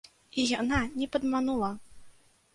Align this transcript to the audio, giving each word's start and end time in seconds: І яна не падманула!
І 0.43 0.45
яна 0.51 0.79
не 1.01 1.09
падманула! 1.17 1.71